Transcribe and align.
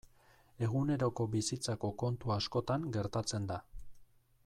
Eguneroko 0.67 1.27
bizitzako 1.35 1.91
kontu 2.05 2.33
askotan 2.39 2.91
gertatzen 2.97 3.51
da. 3.53 3.61